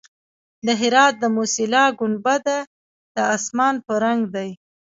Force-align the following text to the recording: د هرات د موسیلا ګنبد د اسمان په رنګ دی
د 0.65 0.67
هرات 0.81 1.13
د 1.19 1.23
موسیلا 1.35 1.85
ګنبد 1.99 2.45
د 3.15 3.17
اسمان 3.35 3.75
په 3.85 3.93
رنګ 4.03 4.21
دی 4.35 4.49